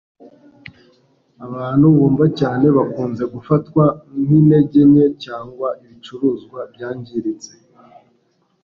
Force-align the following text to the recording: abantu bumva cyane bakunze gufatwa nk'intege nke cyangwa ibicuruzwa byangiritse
abantu 1.45 1.85
bumva 1.95 2.25
cyane 2.39 2.65
bakunze 2.77 3.23
gufatwa 3.33 3.83
nk'intege 4.21 4.79
nke 4.91 5.05
cyangwa 5.23 5.67
ibicuruzwa 5.83 6.59
byangiritse 6.73 7.53